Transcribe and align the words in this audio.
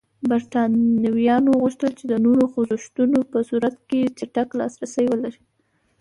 برېټانویانو 0.29 1.51
غوښتل 1.61 1.91
چې 1.99 2.05
د 2.11 2.13
نورو 2.25 2.43
خوځښتونو 2.51 3.19
په 3.31 3.37
صورت 3.49 3.75
کې 3.89 4.01
چټک 4.17 4.49
لاسرسی 4.59 5.05
ولري. 5.07 5.41